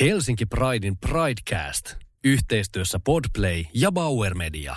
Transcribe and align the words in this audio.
Helsinki 0.00 0.46
Pridein 0.46 0.96
Pridecast 0.98 1.94
yhteistyössä 2.24 3.00
Podplay 3.04 3.64
ja 3.74 3.92
Bauer 3.92 4.34
Media, 4.34 4.76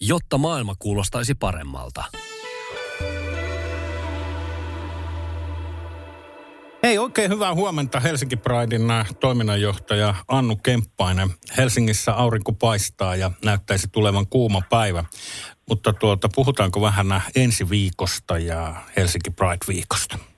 jotta 0.00 0.38
maailma 0.38 0.74
kuulostaisi 0.78 1.34
paremmalta. 1.34 2.04
Hei, 6.82 6.98
oikein 6.98 7.30
hyvää 7.30 7.54
huomenta 7.54 8.00
Helsinki 8.00 8.36
Pridein 8.36 8.90
äh, 8.90 9.14
toiminnanjohtaja 9.20 10.14
Annu 10.28 10.56
Kemppainen. 10.56 11.30
Helsingissä 11.56 12.12
aurinko 12.12 12.52
paistaa 12.52 13.16
ja 13.16 13.30
näyttäisi 13.44 13.88
tulevan 13.92 14.26
kuuma 14.26 14.62
päivä. 14.70 15.04
Mutta 15.68 15.92
tuota, 15.92 16.28
puhutaanko 16.34 16.80
vähän 16.80 17.12
äh, 17.12 17.30
ensi 17.34 17.70
viikosta 17.70 18.38
ja 18.38 18.76
Helsinki 18.96 19.30
Pride-viikosta? 19.30 20.29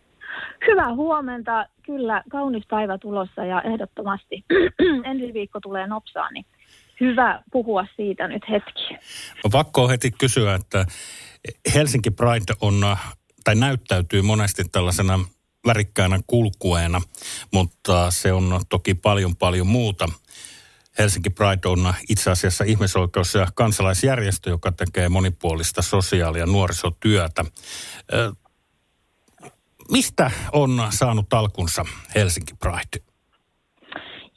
Hyvää 0.67 0.95
huomenta. 0.95 1.67
Kyllä, 1.87 2.23
kaunis 2.31 2.65
päivä 2.71 2.99
tulossa 2.99 3.45
ja 3.45 3.63
ehdottomasti 3.63 4.45
ensi 5.11 5.35
viikko 5.35 5.61
tulee 5.61 5.87
nopsaan, 5.87 6.35
niin 6.35 6.47
hyvä 7.01 7.43
puhua 7.53 7.87
siitä 7.97 8.29
nyt 8.29 8.43
hetki. 8.51 8.97
Pakko 9.53 9.89
heti 9.89 10.11
kysyä, 10.11 10.55
että 10.55 10.87
Helsinki 11.75 12.11
Pride 12.11 12.55
on, 12.61 12.97
tai 13.45 13.55
näyttäytyy 13.55 14.23
monesti 14.23 14.63
tällaisena 14.73 15.19
värikkäänä 15.67 16.21
kulkueena, 16.27 17.01
mutta 17.53 18.11
se 18.11 18.33
on 18.33 18.61
toki 18.69 18.95
paljon 18.95 19.37
paljon 19.37 19.67
muuta. 19.67 20.09
Helsinki 20.99 21.31
Pride 21.31 21.69
on 21.69 21.95
itse 22.09 22.31
asiassa 22.31 22.65
ihmisoikeus- 22.65 23.35
ja 23.35 23.47
kansalaisjärjestö, 23.55 24.51
joka 24.51 24.73
tekee 24.73 25.09
monipuolista 25.09 25.83
sosiaali- 25.83 26.39
ja 26.39 26.47
nuorisotyötä. 26.47 27.45
Mistä 29.91 30.31
on 30.53 30.71
saanut 30.91 31.33
alkunsa 31.33 31.85
Helsinki 32.15 32.53
Pride? 32.61 33.13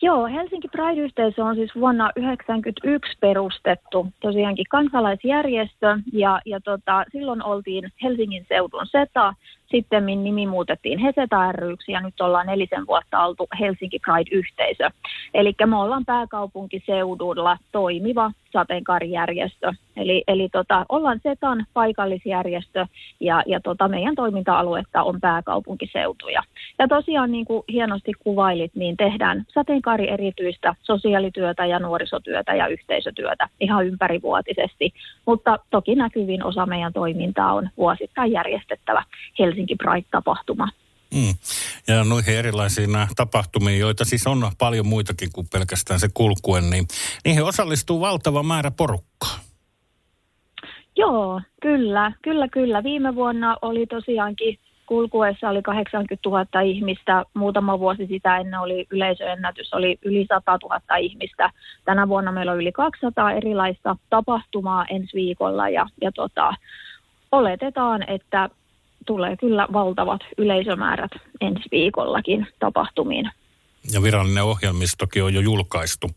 Joo, 0.01 0.27
Helsinki 0.27 0.67
Pride-yhteisö 0.67 1.43
on 1.43 1.55
siis 1.55 1.75
vuonna 1.75 2.11
1991 2.15 3.17
perustettu 3.19 4.07
tosiaankin 4.21 4.65
kansalaisjärjestö 4.69 5.97
ja, 6.13 6.41
ja 6.45 6.59
tota, 6.61 7.05
silloin 7.11 7.43
oltiin 7.43 7.91
Helsingin 8.03 8.45
seudun 8.49 8.87
SETA 8.87 9.33
sitten 9.71 10.05
nimi 10.05 10.47
muutettiin 10.47 10.99
Heseta 10.99 11.51
ryksi 11.51 11.91
ja 11.91 12.01
nyt 12.01 12.21
ollaan 12.21 12.47
nelisen 12.47 12.87
vuotta 12.87 13.25
oltu 13.25 13.47
Helsinki 13.59 13.99
Pride-yhteisö. 13.99 14.89
Eli 15.33 15.53
me 15.65 15.75
ollaan 15.77 16.05
pääkaupunkiseudulla 16.05 17.57
toimiva 17.71 18.31
sateenkaarijärjestö. 18.57 19.73
Eli, 19.97 20.23
eli 20.27 20.49
tota, 20.49 20.85
ollaan 20.89 21.19
SETAn 21.23 21.65
paikallisjärjestö 21.73 22.85
ja, 23.19 23.43
ja 23.45 23.59
tota, 23.59 23.87
meidän 23.87 24.15
toiminta-aluetta 24.15 25.03
on 25.03 25.21
pääkaupunkiseutuja. 25.21 26.41
Ja 26.79 26.87
tosiaan 26.87 27.31
niin 27.31 27.45
kuin 27.45 27.63
hienosti 27.71 28.11
kuvailit, 28.19 28.71
niin 28.75 28.97
tehdään 28.97 29.43
sateenkaari 29.47 30.09
erityistä 30.09 30.75
sosiaalityötä 30.81 31.65
ja 31.65 31.79
nuorisotyötä 31.79 32.55
ja 32.55 32.67
yhteisötyötä 32.67 33.49
ihan 33.59 33.87
ympärivuotisesti. 33.87 34.93
Mutta 35.25 35.59
toki 35.69 35.95
näkyvin 35.95 36.43
osa 36.43 36.65
meidän 36.65 36.93
toimintaa 36.93 37.53
on 37.53 37.69
vuosittain 37.77 38.31
järjestettävä 38.31 39.03
Helsinki 39.39 39.54
Pride-tapahtuma. 39.77 40.69
Mm. 41.13 41.35
Ja 41.87 42.03
noihin 42.03 42.35
erilaisiin 42.35 42.89
tapahtumiin, 43.15 43.79
joita 43.79 44.05
siis 44.05 44.27
on 44.27 44.51
paljon 44.57 44.87
muitakin 44.87 45.29
kuin 45.33 45.47
pelkästään 45.51 45.99
se 45.99 46.09
kulkuen, 46.13 46.69
niin 46.69 46.87
niihin 47.25 47.43
osallistuu 47.43 48.01
valtava 48.01 48.43
määrä 48.43 48.71
porukkaa. 48.71 49.39
Joo, 50.95 51.41
kyllä, 51.61 52.11
kyllä, 52.21 52.47
kyllä. 52.47 52.83
Viime 52.83 53.15
vuonna 53.15 53.57
oli 53.61 53.85
tosiaankin 53.85 54.59
kulkuessa 54.85 55.49
oli 55.49 55.61
80 55.61 56.29
000 56.29 56.61
ihmistä. 56.61 57.23
Muutama 57.33 57.79
vuosi 57.79 58.07
sitä 58.07 58.37
ennen 58.37 58.59
oli 58.59 58.85
yleisöennätys, 58.91 59.73
oli 59.73 59.97
yli 60.05 60.25
100 60.29 60.57
000 60.63 60.97
ihmistä. 60.97 61.49
Tänä 61.85 62.07
vuonna 62.07 62.31
meillä 62.31 62.51
on 62.51 62.61
yli 62.61 62.71
200 62.71 63.31
erilaista 63.31 63.95
tapahtumaa 64.09 64.85
ensi 64.89 65.13
viikolla 65.13 65.69
ja, 65.69 65.87
ja 66.01 66.11
tota, 66.11 66.53
oletetaan, 67.31 68.09
että 68.09 68.49
tulee 69.05 69.37
kyllä 69.37 69.67
valtavat 69.73 70.21
yleisömäärät 70.37 71.11
ensi 71.41 71.63
viikollakin 71.71 72.47
tapahtumiin. 72.59 73.31
Ja 73.91 74.01
virallinen 74.01 74.43
ohjelmistokin 74.43 75.23
on 75.23 75.33
jo 75.33 75.41
julkaistu 75.41 76.11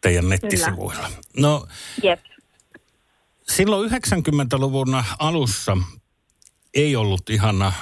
teidän 0.00 0.28
nettisivuilla. 0.28 1.08
Kyllä. 1.08 1.48
No, 1.48 1.66
Jep. 2.02 2.20
silloin 3.48 3.90
90-luvun 3.90 5.02
alussa 5.18 5.76
ei 6.74 6.96
ollut 6.96 7.30
ihan 7.30 7.72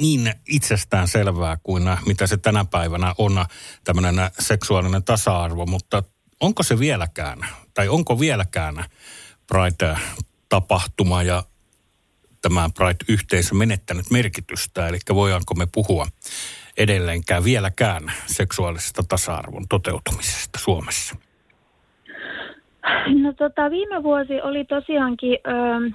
niin 0.00 0.34
itsestään 0.48 1.08
selvää 1.08 1.56
kuin 1.62 1.82
mitä 2.06 2.26
se 2.26 2.36
tänä 2.36 2.64
päivänä 2.64 3.14
on 3.18 3.44
tämmöinen 3.84 4.14
seksuaalinen 4.38 5.04
tasa-arvo, 5.04 5.66
mutta 5.66 6.02
onko 6.40 6.62
se 6.62 6.78
vieläkään, 6.78 7.46
tai 7.74 7.88
onko 7.88 8.20
vieläkään 8.20 8.84
Pride-tapahtuma 9.46 11.22
ja 11.22 11.44
tämä 12.42 12.70
Pride-yhteisö 12.78 13.54
menettänyt 13.54 14.10
merkitystä, 14.10 14.88
eli 14.88 14.98
voidaanko 15.14 15.54
me 15.54 15.66
puhua 15.72 16.06
edelleenkään 16.78 17.44
vieläkään 17.44 18.02
seksuaalisesta 18.26 19.02
tasa-arvon 19.08 19.68
toteutumisesta 19.68 20.58
Suomessa? 20.58 21.16
No 23.22 23.32
tota, 23.32 23.70
viime 23.70 24.02
vuosi 24.02 24.40
oli 24.40 24.64
tosiaankin 24.64 25.38
ö, 25.46 25.90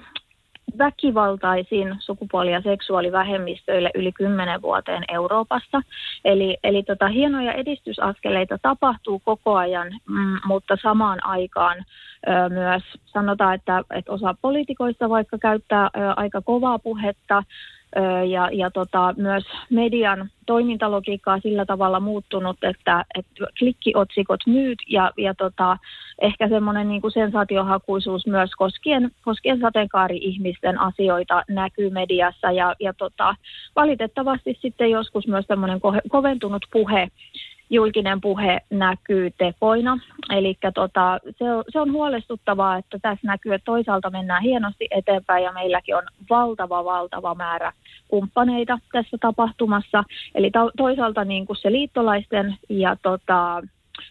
väkivaltaisin 0.78 1.96
sukupuoli- 1.98 2.52
ja 2.52 2.60
seksuaalivähemmistöille 2.60 3.90
yli 3.94 4.12
10 4.12 4.62
vuoteen 4.62 5.04
Euroopassa. 5.08 5.82
Eli, 6.24 6.58
eli 6.64 6.82
tota, 6.82 7.08
hienoja 7.08 7.52
edistysaskeleita 7.52 8.58
tapahtuu 8.62 9.18
koko 9.24 9.56
ajan, 9.56 9.88
mm, 10.08 10.38
mutta 10.44 10.76
samaan 10.82 11.26
aikaan 11.26 11.76
ö, 12.28 12.48
myös 12.48 12.82
sanotaan, 13.04 13.54
että, 13.54 13.82
että 13.94 14.12
osa 14.12 14.34
poliitikoista 14.42 15.08
vaikka 15.08 15.38
käyttää 15.38 15.84
ö, 15.84 15.88
aika 16.16 16.42
kovaa 16.42 16.78
puhetta, 16.78 17.42
ja, 18.28 18.48
ja 18.52 18.70
tota, 18.70 19.14
myös 19.16 19.44
median 19.70 20.30
toimintalogiikka 20.46 21.32
on 21.32 21.40
sillä 21.42 21.66
tavalla 21.66 22.00
muuttunut, 22.00 22.56
että, 22.62 23.04
että 23.14 23.46
klikkiotsikot 23.58 24.40
myyt 24.46 24.78
ja, 24.88 25.12
ja 25.16 25.34
tota, 25.34 25.78
ehkä 26.22 26.48
semmoinen 26.48 26.88
niin 26.88 27.00
kuin 27.00 27.12
sensaatiohakuisuus 27.12 28.26
myös 28.26 28.50
koskien, 28.56 29.10
koskien 29.24 29.60
sateenkaari-ihmisten 29.60 30.80
asioita 30.80 31.42
näkyy 31.48 31.90
mediassa. 31.90 32.52
Ja, 32.52 32.74
ja 32.80 32.92
tota, 32.92 33.34
valitettavasti 33.76 34.58
sitten 34.62 34.90
joskus 34.90 35.26
myös 35.26 35.44
semmoinen 35.48 35.80
koventunut 36.08 36.66
puhe 36.72 37.08
julkinen 37.70 38.20
puhe 38.20 38.60
näkyy 38.70 39.30
tekoina. 39.38 39.98
Eli 40.30 40.58
tota, 40.74 41.18
se, 41.38 41.52
on, 41.52 41.64
se 41.68 41.80
on 41.80 41.92
huolestuttavaa, 41.92 42.76
että 42.76 42.98
tässä 43.02 43.26
näkyy, 43.26 43.54
että 43.54 43.64
toisaalta 43.64 44.10
mennään 44.10 44.42
hienosti 44.42 44.88
eteenpäin 44.90 45.44
ja 45.44 45.52
meilläkin 45.52 45.96
on 45.96 46.02
valtava, 46.30 46.84
valtava 46.84 47.34
määrä 47.34 47.72
kumppaneita 48.08 48.78
tässä 48.92 49.16
tapahtumassa. 49.20 50.04
Eli 50.34 50.50
to, 50.50 50.70
toisaalta 50.76 51.24
niin 51.24 51.46
kuin 51.46 51.56
se 51.56 51.72
liittolaisten 51.72 52.56
ja 52.68 52.96
tota, 53.02 53.62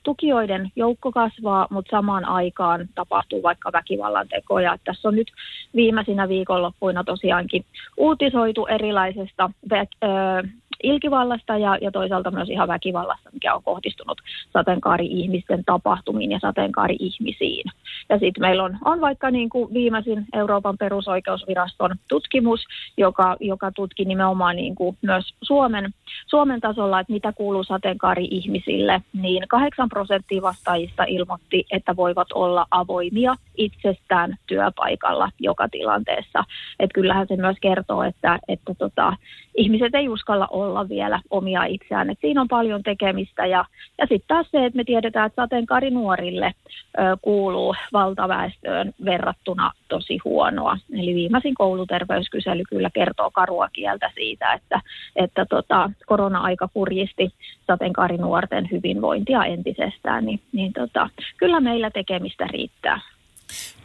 tukijoiden 0.03 0.71
joukko 0.75 1.11
kasvaa, 1.11 1.67
mutta 1.69 1.97
samaan 1.97 2.25
aikaan 2.25 2.89
tapahtuu 2.95 3.43
vaikka 3.43 3.71
väkivallan 3.73 4.27
tekoja. 4.27 4.77
Tässä 4.83 5.07
on 5.07 5.15
nyt 5.15 5.31
viimeisinä 5.75 6.29
viikonloppuina 6.29 7.03
tosiaankin 7.03 7.65
uutisoitu 7.97 8.65
erilaisesta 8.65 9.49
vä- 9.73 10.47
ilkivallasta 10.83 11.57
ja, 11.57 11.77
ja 11.81 11.91
toisaalta 11.91 12.31
myös 12.31 12.49
ihan 12.49 12.67
väkivallasta, 12.67 13.29
mikä 13.33 13.55
on 13.55 13.63
kohdistunut 13.63 14.21
sateenkaari-ihmisten 14.53 15.63
tapahtumiin 15.65 16.31
ja 16.31 16.39
sateenkaari-ihmisiin. 16.39 17.71
Ja 18.09 18.19
sitten 18.19 18.41
meillä 18.41 18.63
on, 18.63 18.77
on 18.85 19.01
vaikka 19.01 19.31
niin 19.31 19.49
kuin 19.49 19.73
viimeisin 19.73 20.25
Euroopan 20.33 20.77
perusoikeusviraston 20.77 21.95
tutkimus, 22.09 22.59
joka, 22.97 23.35
joka 23.39 23.71
tutki 23.71 24.05
nimenomaan 24.05 24.55
niin 24.55 24.75
kuin 24.75 24.97
myös 25.01 25.33
Suomen, 25.41 25.93
Suomen 26.27 26.61
tasolla, 26.61 26.99
että 26.99 27.13
mitä 27.13 27.33
kuuluu 27.33 27.63
sateenkaari-ihmisille, 27.63 29.01
niin 29.13 29.47
8 29.47 29.89
prosenttia 29.89 30.41
vastaajista 30.41 31.03
ilmoitti, 31.03 31.65
että 31.71 31.95
voivat 31.95 32.27
olla 32.33 32.65
avoimia 32.71 33.35
itsestään 33.57 34.37
työpaikalla 34.47 35.31
joka 35.39 35.69
tilanteessa. 35.69 36.43
Että 36.79 36.93
kyllähän 36.93 37.27
se 37.27 37.35
myös 37.35 37.57
kertoo, 37.61 38.03
että, 38.03 38.39
että 38.47 38.73
tota, 38.77 39.13
ihmiset 39.57 39.95
ei 39.95 40.09
uskalla 40.09 40.47
olla 40.51 40.66
vielä 40.89 41.21
omia 41.29 41.63
itseään. 41.63 42.09
Et 42.09 42.17
siinä 42.21 42.41
on 42.41 42.47
paljon 42.47 42.83
tekemistä 42.83 43.45
ja, 43.45 43.65
ja 43.97 44.05
sitten 44.05 44.27
taas 44.27 44.47
se, 44.51 44.65
että 44.65 44.77
me 44.77 44.83
tiedetään, 44.83 45.27
että 45.27 45.41
sateenkaari 45.41 45.89
nuorille 45.89 46.45
ö, 46.45 47.01
kuuluu 47.21 47.75
valtaväestöön 47.93 48.93
verrattuna 49.05 49.71
tosi 49.87 50.17
huonoa. 50.25 50.77
Eli 50.93 51.15
viimeisin 51.15 51.55
kouluterveyskysely 51.55 52.63
kyllä 52.69 52.89
kertoo 52.93 53.31
karua 53.31 53.67
kieltä 53.73 54.11
siitä, 54.15 54.53
että, 54.53 54.81
että 55.15 55.45
tota, 55.45 55.89
korona-aika 56.05 56.67
kurjisti 56.73 57.33
sateenkaarinuorten 57.67 58.67
hyvinvointia 58.71 59.45
entisestään, 59.45 60.25
niin, 60.25 60.41
niin 60.51 60.73
tota, 60.73 61.09
kyllä 61.37 61.59
meillä 61.59 61.91
tekemistä 61.91 62.47
riittää. 62.47 63.01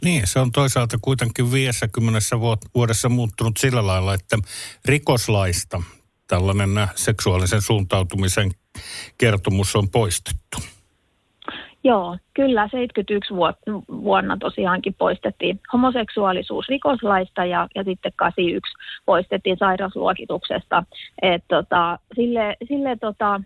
Niin, 0.03 0.21
se 0.25 0.39
on 0.39 0.51
toisaalta 0.51 0.97
kuitenkin 1.01 1.51
50 1.51 2.19
vuodessa 2.75 3.09
muuttunut 3.09 3.57
sillä 3.57 3.87
lailla, 3.87 4.13
että 4.13 4.37
rikoslaista 4.85 5.83
tällainen 6.33 6.87
seksuaalisen 6.95 7.61
suuntautumisen 7.61 8.51
kertomus 9.17 9.75
on 9.75 9.89
poistettu. 9.89 10.57
Joo, 11.83 12.17
kyllä 12.33 12.69
71 12.71 13.33
vuonna 13.89 14.37
tosiaankin 14.37 14.93
poistettiin 14.93 15.59
homoseksuaalisuus 15.73 16.67
rikoslaista 16.69 17.45
ja, 17.45 17.67
ja 17.75 17.83
sitten 17.83 18.11
81 18.15 18.73
poistettiin 19.05 19.57
sairausluokituksesta. 19.57 20.83
Et 21.21 21.43
tota, 21.47 21.99
sille, 22.15 22.55
sille 22.67 22.95
tota, 23.01 23.41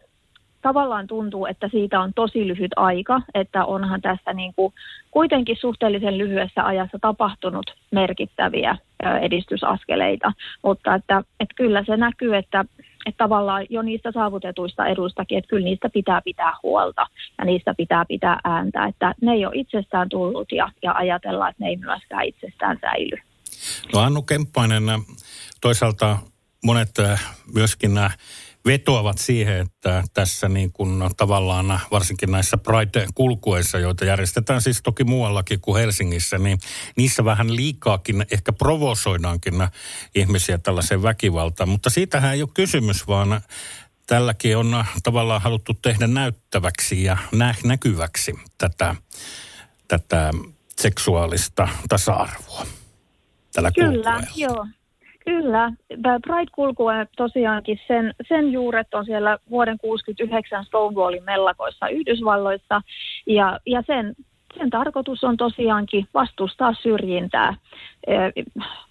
tavallaan 0.61 1.07
tuntuu, 1.07 1.45
että 1.45 1.67
siitä 1.71 1.99
on 1.99 2.13
tosi 2.13 2.47
lyhyt 2.47 2.71
aika, 2.75 3.21
että 3.33 3.65
onhan 3.65 4.01
tässä 4.01 4.33
niin 4.33 4.53
kuin 4.55 4.73
kuitenkin 5.11 5.57
suhteellisen 5.59 6.17
lyhyessä 6.17 6.65
ajassa 6.65 6.97
tapahtunut 7.01 7.75
merkittäviä 7.91 8.77
edistysaskeleita, 9.21 10.33
mutta 10.63 10.95
että, 10.95 11.23
että 11.39 11.55
kyllä 11.55 11.83
se 11.85 11.97
näkyy, 11.97 12.35
että, 12.35 12.65
että 13.05 13.17
tavallaan 13.17 13.65
jo 13.69 13.81
niistä 13.81 14.11
saavutetuista 14.11 14.85
edustakin, 14.85 15.38
että 15.38 15.49
kyllä 15.49 15.63
niistä 15.63 15.89
pitää 15.89 16.21
pitää 16.21 16.53
huolta 16.63 17.07
ja 17.38 17.45
niistä 17.45 17.73
pitää 17.77 18.05
pitää 18.05 18.39
ääntä, 18.44 18.85
että 18.85 19.15
ne 19.21 19.31
ei 19.31 19.45
ole 19.45 19.55
itsestään 19.55 20.09
tullut 20.09 20.51
ja, 20.51 20.71
ja 20.83 20.94
ajatella, 20.94 21.49
että 21.49 21.63
ne 21.63 21.69
ei 21.69 21.77
myöskään 21.77 22.25
itsestään 22.25 22.77
säily. 22.81 23.17
No 23.94 23.99
Annu 23.99 24.21
Kemppainen, 24.21 24.83
toisaalta 25.61 26.17
monet 26.63 26.89
myöskin 27.53 27.94
nämä 27.94 28.11
vetoavat 28.67 29.17
siihen, 29.17 29.57
että 29.59 30.03
tässä 30.13 30.49
niin 30.49 30.71
kuin 30.71 31.03
tavallaan 31.17 31.79
varsinkin 31.91 32.31
näissä 32.31 32.57
Pride-kulkueissa, 32.57 33.79
joita 33.79 34.05
järjestetään 34.05 34.61
siis 34.61 34.81
toki 34.83 35.03
muuallakin 35.03 35.61
kuin 35.61 35.81
Helsingissä, 35.81 36.37
niin 36.37 36.59
niissä 36.97 37.25
vähän 37.25 37.55
liikaakin 37.55 38.25
ehkä 38.31 38.53
provosoidaankin 38.53 39.53
ihmisiä 40.15 40.57
tällaiseen 40.57 41.03
väkivaltaan. 41.03 41.69
Mutta 41.69 41.89
siitähän 41.89 42.33
ei 42.33 42.41
ole 42.41 42.49
kysymys, 42.53 43.07
vaan 43.07 43.41
tälläkin 44.07 44.57
on 44.57 44.85
tavallaan 45.03 45.41
haluttu 45.41 45.73
tehdä 45.73 46.07
näyttäväksi 46.07 47.03
ja 47.03 47.17
nä- 47.31 47.55
näkyväksi 47.63 48.33
tätä, 48.57 48.95
tätä 49.87 50.31
seksuaalista 50.81 51.67
tasa-arvoa 51.89 52.65
tällä 53.53 53.71
Kyllä, 53.71 53.91
kulkueella. 53.93 54.27
joo. 54.35 54.67
Kyllä. 55.27 55.71
Pride-kulkue 56.27 57.07
tosiaankin, 57.18 57.79
sen, 57.88 58.13
sen 58.27 58.51
juuret 58.51 58.94
on 58.94 59.06
siellä 59.06 59.38
vuoden 59.50 59.77
69 59.77 60.65
Stonewallin 60.65 61.24
mellakoissa 61.24 61.88
Yhdysvalloissa 61.88 62.81
ja, 63.25 63.59
ja 63.65 63.83
sen, 63.88 64.15
sen 64.57 64.69
tarkoitus 64.69 65.24
on 65.24 65.38
tosiaankin 65.38 66.07
vastustaa 66.13 66.74
syrjintää, 66.74 67.56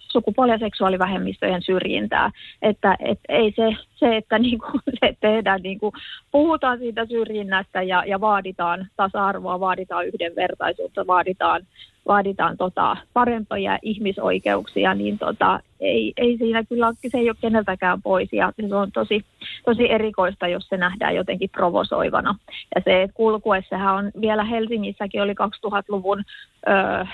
sukupuoli- 0.07 0.51
ja 0.51 0.57
seksuaalivähemmistöjen 0.57 1.61
syrjintää. 1.61 2.31
Että 2.61 2.95
et 2.99 3.19
ei 3.29 3.53
se, 3.55 3.75
se 3.95 4.17
että 4.17 4.39
niinku, 4.47 4.79
se 4.99 5.17
tehdään, 5.19 5.61
niinku, 5.61 5.93
puhutaan 6.31 6.77
siitä 6.77 7.05
syrjinnästä 7.05 7.81
ja, 7.81 8.03
ja 8.07 8.21
vaaditaan 8.21 8.87
tasa-arvoa, 8.95 9.59
vaaditaan 9.59 10.07
yhdenvertaisuutta, 10.07 11.07
vaaditaan 11.07 11.61
vaaditaan 12.07 12.57
tota 12.57 12.97
parempia 13.13 13.79
ihmisoikeuksia, 13.81 14.93
niin 14.93 15.19
tota, 15.19 15.59
ei, 15.79 16.13
ei 16.17 16.37
siinä 16.37 16.63
kyllä, 16.63 16.93
se 17.11 17.17
ei 17.17 17.29
ole 17.29 17.37
keneltäkään 17.41 18.01
pois 18.01 18.33
ja 18.33 18.53
se 18.69 18.75
on 18.75 18.91
tosi, 18.91 19.25
tosi 19.65 19.91
erikoista, 19.91 20.47
jos 20.47 20.67
se 20.67 20.77
nähdään 20.77 21.15
jotenkin 21.15 21.49
provosoivana. 21.49 22.35
Ja 22.75 22.81
se, 22.85 23.09
kulkuessahan 23.13 23.95
on 23.95 24.11
vielä 24.21 24.43
Helsingissäkin 24.43 25.21
oli 25.21 25.33
2000-luvun 25.33 26.23
ö, 26.67 27.05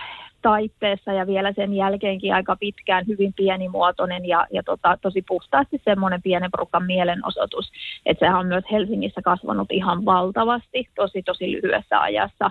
taitteessa 0.44 1.14
ja 1.14 1.28
vielä 1.28 1.54
sen 1.54 1.74
jälkeenkin 1.74 2.34
aika 2.34 2.56
pitkään 2.56 3.06
hyvin 3.08 3.34
pienimuotoinen 3.34 4.26
ja, 4.26 4.48
ja 4.52 4.64
tota, 4.64 4.98
tosi 5.02 5.24
puhtaasti 5.28 5.82
semmoinen 5.86 6.22
pienen 6.22 6.52
porukan 6.52 6.86
mielenosoitus. 6.86 7.72
Että 8.06 8.26
sehän 8.26 8.40
on 8.40 8.48
myös 8.48 8.64
Helsingissä 8.72 9.22
kasvanut 9.22 9.72
ihan 9.72 10.06
valtavasti, 10.06 10.88
tosi 10.96 11.24
tosi 11.24 11.52
lyhyessä 11.52 12.02
ajassa 12.02 12.50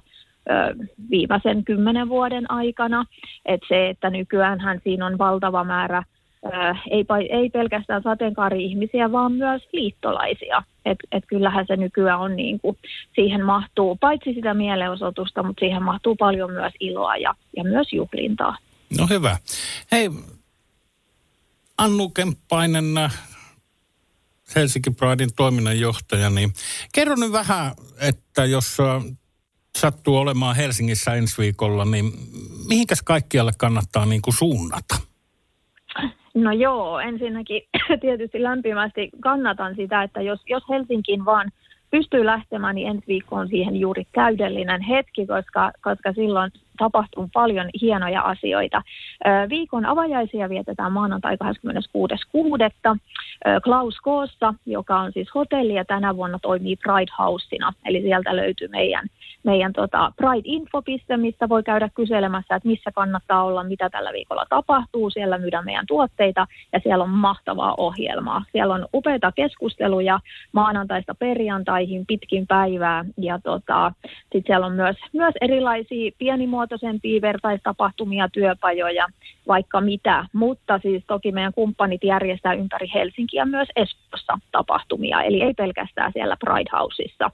viimeisen 1.11 1.65
kymmenen 1.65 2.09
vuoden 2.09 2.50
aikana. 2.50 3.05
Että 3.47 3.67
se, 3.69 3.89
että 3.89 4.11
nykyäänhän 4.11 4.81
siinä 4.85 5.06
on 5.06 5.19
valtava 5.19 5.65
määrä 5.65 6.03
ei, 6.91 7.05
ei 7.31 7.50
pelkästään 7.50 8.03
sateenkaari-ihmisiä, 8.03 9.12
vaan 9.12 9.33
myös 9.33 9.62
liittolaisia. 9.73 10.62
Et, 10.85 10.99
et 11.12 11.25
kyllähän 11.27 11.67
se 11.67 11.77
nykyään 11.77 12.21
on 12.21 12.37
niin 12.37 12.61
kuin, 12.61 12.77
siihen 13.15 13.44
mahtuu 13.44 13.97
paitsi 13.97 14.35
sitä 14.35 14.55
mielenosoitusta, 14.55 15.43
mutta 15.43 15.61
siihen 15.61 15.83
mahtuu 15.83 16.17
paljon 16.17 16.53
myös 16.53 16.73
iloa 16.81 17.17
ja, 17.17 17.35
ja 17.56 17.65
myös 17.65 17.93
juhlintaa. 17.93 18.56
No 18.99 19.06
hyvä. 19.11 19.39
Hei, 19.93 20.11
Annu 21.79 22.09
Kemppainen, 22.09 22.85
Helsinki 24.55 24.91
Pridein 24.91 25.35
toiminnanjohtaja, 25.37 26.31
niin 26.31 26.53
kerro 26.94 27.17
nyt 27.17 27.33
vähän, 27.33 27.73
että 28.00 28.44
jos 28.44 28.77
sattuu 29.79 30.17
olemaan 30.17 30.56
Helsingissä 30.56 31.15
ensi 31.15 31.39
viikolla, 31.39 31.85
niin 31.85 32.12
mihinkäs 32.69 33.03
kaikkialle 33.03 33.53
kannattaa 33.59 34.06
niin 34.06 34.23
kuin 34.23 34.35
suunnata? 34.35 35.12
No 36.34 36.52
joo, 36.52 36.99
ensinnäkin 37.00 37.62
tietysti 38.00 38.43
lämpimästi 38.43 39.11
kannatan 39.20 39.75
sitä, 39.75 40.02
että 40.02 40.20
jos, 40.20 40.40
jos 40.46 40.62
Helsinkiin 40.69 41.25
vaan 41.25 41.50
pystyy 41.90 42.26
lähtemään, 42.26 42.75
niin 42.75 42.88
ensi 42.88 43.05
viikko 43.08 43.37
on 43.37 43.49
siihen 43.49 43.76
juuri 43.76 44.06
täydellinen 44.12 44.81
hetki, 44.81 45.26
koska, 45.26 45.73
koska 45.82 46.12
silloin 46.12 46.52
tapahtuu 46.79 47.29
paljon 47.32 47.69
hienoja 47.81 48.23
asioita. 48.23 48.82
Viikon 49.49 49.87
avajaisia 49.87 50.49
vietetään 50.49 50.93
maanantai 50.93 51.37
26.6. 51.44 52.99
Klaus 53.64 54.00
Koossa, 54.00 54.55
joka 54.67 55.00
on 55.00 55.12
siis 55.12 55.34
hotelli 55.34 55.75
ja 55.75 55.84
tänä 55.84 56.17
vuonna 56.17 56.38
toimii 56.43 56.76
Pride 56.76 57.12
Houseina, 57.19 57.73
eli 57.84 58.02
sieltä 58.02 58.37
löytyy 58.37 58.69
meidän 58.69 59.06
meidän 59.44 59.73
tota 59.73 60.12
Pride-infopiste, 60.17 61.17
mistä 61.17 61.49
voi 61.49 61.62
käydä 61.62 61.89
kyselemässä, 61.94 62.56
että 62.56 62.69
missä 62.69 62.91
kannattaa 62.94 63.44
olla, 63.44 63.65
mitä 63.65 63.91
tällä 63.91 64.12
viikolla 64.12 64.47
tapahtuu. 64.49 65.11
Siellä 65.11 65.39
myydään 65.39 65.65
meidän 65.65 65.87
tuotteita 65.87 66.47
ja 66.73 66.81
siellä 66.83 67.05
on 67.05 67.11
mahtavaa 67.11 67.75
ohjelmaa. 67.77 68.44
Siellä 68.53 68.75
on 68.75 68.87
upeita 68.94 69.33
keskusteluja 69.33 70.21
maanantaista 70.53 71.15
perjantaihin 71.15 72.06
pitkin 72.06 72.47
päivää 72.47 73.05
ja 73.19 73.39
tota, 73.44 73.93
sitten 74.23 74.43
siellä 74.47 74.67
on 74.67 74.73
myös, 74.73 74.97
myös 75.12 75.35
erilaisia 75.41 76.11
pienimuotoisempia 76.19 77.23
vertaistapahtumia, 77.23 78.29
työpajoja, 78.29 79.06
vaikka 79.49 79.81
mitä. 79.81 80.27
Mutta 80.33 80.79
siis 80.79 81.05
toki 81.06 81.33
meidän 81.33 81.55
kumppanit 81.55 82.05
järjestää 82.05 82.53
ympäri 82.53 82.87
Helsinkiä 82.94 83.44
myös 83.44 83.69
Espoossa 83.77 84.39
tapahtumia, 84.53 85.23
eli 85.23 85.43
ei 85.43 85.55
pelkästään 85.55 86.12
siellä 86.12 86.37
Pride 86.41 86.71
Houseissa. 86.73 87.31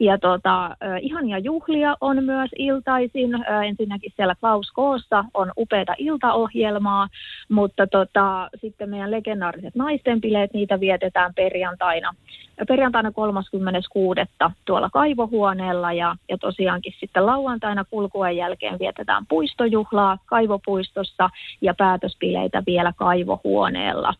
Ja 0.00 0.18
tota, 0.18 0.76
ihania 1.00 1.38
juhlia 1.52 1.96
on 2.00 2.24
myös 2.24 2.50
iltaisin. 2.58 3.30
Ensinnäkin 3.66 4.12
siellä 4.16 4.34
Klaus 4.40 4.70
Koossa 4.70 5.24
on 5.34 5.52
upeata 5.58 5.94
iltaohjelmaa, 5.98 7.08
mutta 7.48 7.86
tota, 7.86 8.50
sitten 8.60 8.90
meidän 8.90 9.10
legendaariset 9.10 9.74
naistenpileet, 9.74 10.54
niitä 10.54 10.80
vietetään 10.80 11.34
perjantaina 11.34 12.14
perjantaina 12.68 13.12
36. 13.12 14.20
tuolla 14.64 14.90
kaivohuoneella 14.92 15.92
ja, 15.92 16.16
ja 16.28 16.38
tosiaankin 16.38 16.92
sitten 17.00 17.26
lauantaina 17.26 17.84
kulkuen 17.84 18.36
jälkeen 18.36 18.78
vietetään 18.78 19.26
puistojuhlaa 19.28 20.18
kaivopuistossa 20.26 21.30
ja 21.60 21.74
päätöspileitä 21.78 22.62
vielä 22.66 22.92
kaivohuoneella. 22.96 24.14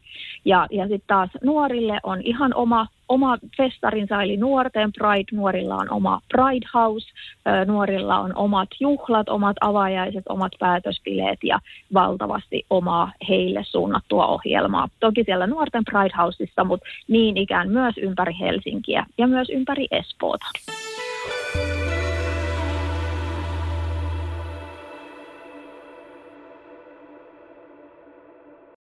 Ja, 0.45 0.67
ja 0.71 0.85
sitten 0.85 1.07
taas 1.07 1.31
nuorille 1.43 2.01
on 2.03 2.21
ihan 2.23 2.55
oma 2.55 2.87
oma 3.13 3.39
festarinsa, 3.57 4.23
eli 4.23 4.37
nuorten 4.37 4.93
Pride. 4.93 5.37
Nuorilla 5.37 5.77
on 5.77 5.91
oma 5.91 6.21
Pride 6.29 6.67
House, 6.75 7.07
nuorilla 7.67 8.19
on 8.19 8.37
omat 8.37 8.69
juhlat, 8.81 9.29
omat 9.29 9.57
avajaiset, 9.61 10.25
omat 10.29 10.53
päätöspileet 10.59 11.39
ja 11.45 11.59
valtavasti 11.95 12.67
omaa 12.71 13.13
heille 13.29 13.65
suunnattua 13.65 14.27
ohjelmaa. 14.27 14.89
Toki 15.01 15.25
siellä 15.25 15.47
nuorten 15.47 15.85
Pride 15.85 16.15
Houseissa, 16.19 16.65
mutta 16.65 16.87
niin 17.09 17.37
ikään 17.37 17.71
myös 17.71 17.95
ympäri 17.99 18.35
Helsinkiä 18.41 19.07
ja 19.19 19.27
myös 19.27 19.49
ympäri 19.51 19.87
Espoota. 19.91 20.47